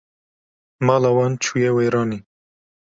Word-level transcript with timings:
Mala 0.85 1.09
wan 1.15 1.33
çû 1.43 1.55
ye 1.63 1.71
wêranê 1.77 2.19